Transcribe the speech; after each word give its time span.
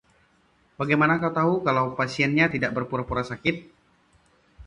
Bagaimana 0.81 1.15
kau 1.21 1.29
tahu 1.39 1.53
kalau 1.67 1.85
pasiennya 1.99 2.45
tidak 2.53 2.71
berpura-pura 2.75 3.21
sakit? 3.31 3.57